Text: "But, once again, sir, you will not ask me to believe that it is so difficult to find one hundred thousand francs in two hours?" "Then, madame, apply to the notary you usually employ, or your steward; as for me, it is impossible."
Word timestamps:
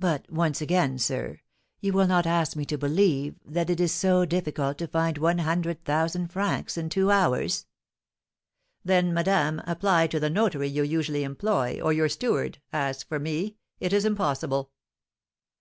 "But, 0.00 0.28
once 0.28 0.60
again, 0.60 0.98
sir, 0.98 1.38
you 1.78 1.92
will 1.92 2.08
not 2.08 2.26
ask 2.26 2.56
me 2.56 2.64
to 2.64 2.76
believe 2.76 3.36
that 3.46 3.70
it 3.70 3.78
is 3.78 3.92
so 3.92 4.24
difficult 4.24 4.78
to 4.78 4.88
find 4.88 5.16
one 5.16 5.38
hundred 5.38 5.84
thousand 5.84 6.32
francs 6.32 6.76
in 6.76 6.88
two 6.88 7.12
hours?" 7.12 7.64
"Then, 8.84 9.14
madame, 9.14 9.62
apply 9.64 10.08
to 10.08 10.18
the 10.18 10.28
notary 10.28 10.66
you 10.66 10.82
usually 10.82 11.22
employ, 11.22 11.80
or 11.80 11.92
your 11.92 12.08
steward; 12.08 12.58
as 12.72 13.04
for 13.04 13.20
me, 13.20 13.54
it 13.78 13.92
is 13.92 14.04
impossible." 14.04 14.72